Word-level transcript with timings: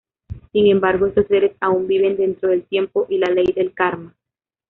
Sin 0.51 0.65
embargo, 0.65 1.05
estos 1.05 1.27
seres 1.27 1.55
aún 1.59 1.85
viven 1.85 2.17
dentro 2.17 2.49
del 2.49 2.63
tiempo 2.63 3.05
y 3.07 3.19
la 3.19 3.27
ley 3.27 3.53
del 3.53 3.71
karma. 3.71 4.15